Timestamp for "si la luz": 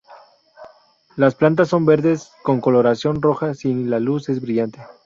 3.53-4.29